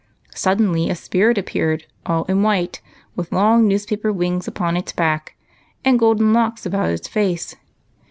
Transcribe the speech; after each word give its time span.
Suddenly 0.33 0.89
a 0.89 0.95
spirit 0.95 1.37
appeared, 1.37 1.85
all 2.07 2.23
in 2.23 2.41
white, 2.41 2.81
with 3.15 3.31
long 3.31 3.67
newspaper 3.67 4.11
wings 4.11 4.47
upon 4.47 4.75
its 4.75 4.91
back 4.93 5.35
and 5.85 5.99
golden 5.99 6.33
locks 6.33 6.65
about 6.65 6.89
its 6.89 7.07
face. 7.07 7.55